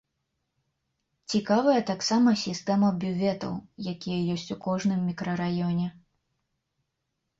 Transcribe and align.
Цікавая 1.33 1.75
таксама 1.91 2.29
сістэма 2.45 2.89
бюветаў, 3.03 3.53
якія 3.95 4.19
ёсць 4.37 4.49
у 4.57 4.61
кожным 4.65 5.07
мікрараёне. 5.11 5.87